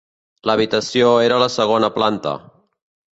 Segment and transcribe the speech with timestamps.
[0.49, 2.33] L'habitació era a la segona planta.